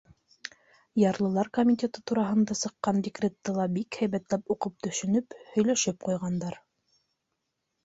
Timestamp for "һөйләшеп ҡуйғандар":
5.53-6.61